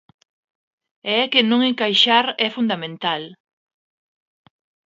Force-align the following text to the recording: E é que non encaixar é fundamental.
E 1.09 1.11
é 1.23 1.23
que 1.31 1.41
non 1.49 1.61
encaixar 1.71 2.25
é 2.45 2.47
fundamental. 2.57 3.23